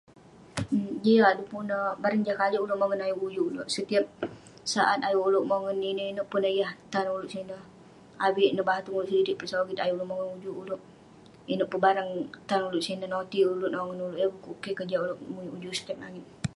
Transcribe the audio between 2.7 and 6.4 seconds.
mongen ayuk ujuk uleuk, setiap saat ayuk uleuk mongen ineuk-ineuk